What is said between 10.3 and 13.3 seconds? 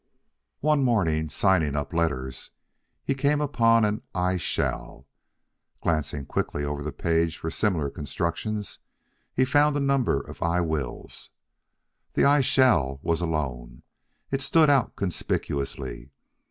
I wills. The I shall was